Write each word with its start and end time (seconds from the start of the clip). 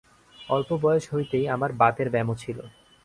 অল্প 0.49 0.69
বয়স 0.83 1.05
হইতেই 1.13 1.45
আমার 1.47 1.71
বাতের 1.73 2.07
ব্যামো 2.09 2.35
ছিল। 2.35 2.57